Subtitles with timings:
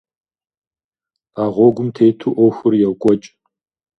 [1.41, 3.27] А гъуэгум тету Ӏуэхур йокӀуэкӀ.